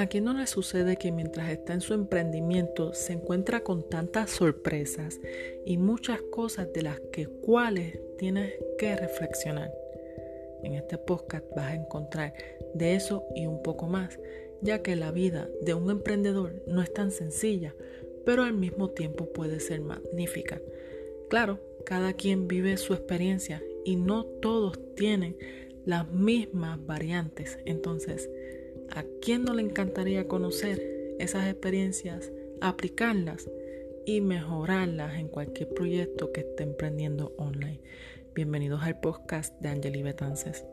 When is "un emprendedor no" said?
15.74-16.80